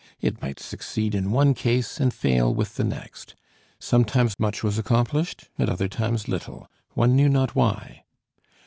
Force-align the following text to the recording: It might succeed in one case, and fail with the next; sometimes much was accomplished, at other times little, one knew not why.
It 0.19 0.41
might 0.41 0.59
succeed 0.59 1.13
in 1.13 1.29
one 1.29 1.53
case, 1.53 1.99
and 1.99 2.11
fail 2.11 2.51
with 2.51 2.73
the 2.73 2.83
next; 2.83 3.35
sometimes 3.77 4.33
much 4.39 4.63
was 4.63 4.79
accomplished, 4.79 5.47
at 5.59 5.69
other 5.69 5.87
times 5.87 6.27
little, 6.27 6.67
one 6.95 7.15
knew 7.15 7.29
not 7.29 7.53
why. 7.53 8.01